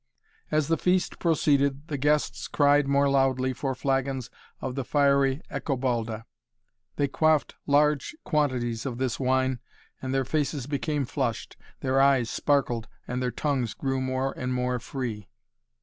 As 0.49 0.67
the 0.67 0.79
feast 0.79 1.19
proceeded 1.19 1.87
the 1.87 1.95
guests 1.99 2.47
cried 2.47 2.87
more 2.87 3.07
loudly 3.07 3.53
for 3.53 3.75
flagons 3.75 4.31
of 4.59 4.73
the 4.73 4.83
fiery 4.83 5.43
ecobalda. 5.51 6.25
They 6.95 7.07
quaffed 7.07 7.53
large 7.67 8.15
quantities 8.23 8.87
of 8.87 8.97
this 8.97 9.19
wine 9.19 9.59
and 10.01 10.11
their 10.11 10.25
faces 10.25 10.65
became 10.65 11.05
flushed, 11.05 11.55
their 11.81 12.01
eyes 12.01 12.31
sparkled 12.31 12.87
and 13.07 13.21
their 13.21 13.29
tongues 13.29 13.75
grew 13.75 14.01
more 14.01 14.33
and 14.35 14.55
more 14.55 14.79
free. 14.79 15.29